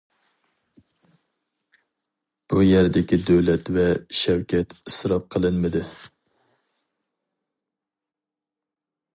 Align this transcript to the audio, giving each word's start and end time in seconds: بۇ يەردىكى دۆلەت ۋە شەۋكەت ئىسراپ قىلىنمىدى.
بۇ 2.53 2.63
يەردىكى 2.67 3.19
دۆلەت 3.27 3.71
ۋە 3.77 3.85
شەۋكەت 4.21 4.75
ئىسراپ 4.79 5.31
قىلىنمىدى. 5.37 5.85